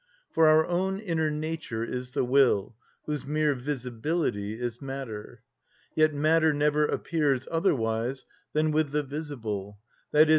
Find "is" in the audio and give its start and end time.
1.83-2.13, 4.59-4.81